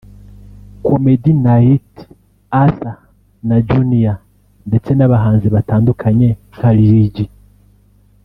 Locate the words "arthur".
2.61-2.97